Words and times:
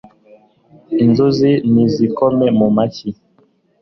Inzuzi 1.03 1.51
nizikome 1.73 2.47
mu 2.59 2.67
mashyi 2.75 3.09